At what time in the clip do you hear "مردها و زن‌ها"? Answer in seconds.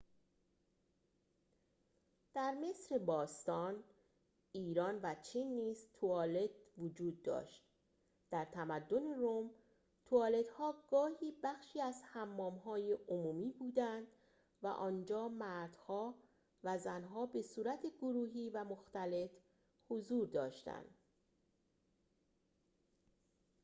15.27-17.25